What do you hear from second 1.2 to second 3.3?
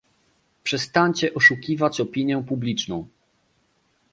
oszukiwać opinię publiczną